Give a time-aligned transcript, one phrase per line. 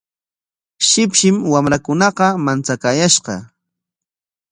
[0.87, 3.33] Shipshim wamrakunaqa manchakaayashqa.